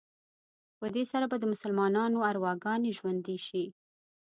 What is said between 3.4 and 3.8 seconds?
شي.